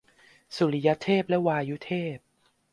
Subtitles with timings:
[0.55, 2.17] สุริยเทพและวายุเทพ